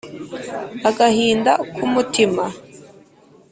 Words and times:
Agahinda 0.89 1.51
ku 1.75 1.83
mutima. 1.93 2.43